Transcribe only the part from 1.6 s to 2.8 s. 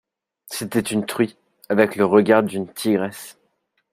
avec le regard d'une